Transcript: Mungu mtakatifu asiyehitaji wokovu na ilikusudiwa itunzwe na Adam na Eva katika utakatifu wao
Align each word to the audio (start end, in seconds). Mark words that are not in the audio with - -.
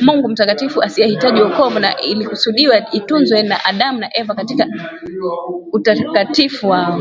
Mungu 0.00 0.28
mtakatifu 0.28 0.82
asiyehitaji 0.82 1.42
wokovu 1.42 1.78
na 1.78 2.00
ilikusudiwa 2.00 2.90
itunzwe 2.92 3.42
na 3.42 3.64
Adam 3.64 3.98
na 4.00 4.16
Eva 4.20 4.34
katika 4.34 4.66
utakatifu 5.72 6.68
wao 6.68 7.00